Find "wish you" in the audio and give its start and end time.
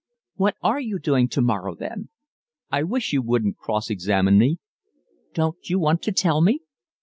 2.81-3.21